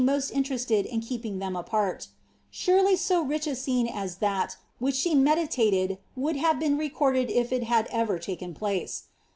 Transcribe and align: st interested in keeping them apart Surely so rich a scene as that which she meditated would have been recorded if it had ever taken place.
st 0.03 0.31
interested 0.33 0.83
in 0.87 0.99
keeping 0.99 1.37
them 1.37 1.55
apart 1.55 2.07
Surely 2.49 2.95
so 2.95 3.21
rich 3.21 3.45
a 3.45 3.53
scene 3.55 3.85
as 3.87 4.15
that 4.15 4.57
which 4.79 4.95
she 4.95 5.13
meditated 5.13 5.99
would 6.15 6.37
have 6.37 6.59
been 6.59 6.75
recorded 6.75 7.29
if 7.29 7.53
it 7.53 7.65
had 7.65 7.85
ever 7.91 8.17
taken 8.17 8.55
place. 8.55 9.03